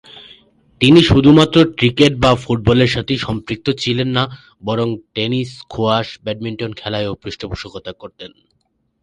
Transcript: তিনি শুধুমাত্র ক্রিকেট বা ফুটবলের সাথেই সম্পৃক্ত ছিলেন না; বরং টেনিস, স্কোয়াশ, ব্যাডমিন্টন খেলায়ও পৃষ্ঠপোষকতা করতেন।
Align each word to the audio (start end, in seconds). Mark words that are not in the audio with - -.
তিনি 0.81 0.99
শুধুমাত্র 1.09 1.57
ক্রিকেট 1.77 2.13
বা 2.23 2.31
ফুটবলের 2.43 2.93
সাথেই 2.95 3.19
সম্পৃক্ত 3.27 3.67
ছিলেন 3.81 4.09
না; 4.17 4.23
বরং 4.63 4.87
টেনিস, 5.15 5.49
স্কোয়াশ, 5.59 6.07
ব্যাডমিন্টন 6.25 6.71
খেলায়ও 6.79 7.19
পৃষ্ঠপোষকতা 7.23 7.91
করতেন। 7.93 8.31